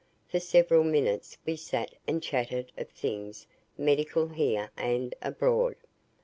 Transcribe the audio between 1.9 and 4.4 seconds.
and chatted of things medical